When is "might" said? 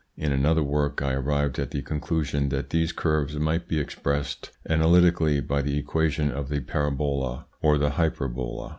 3.37-3.67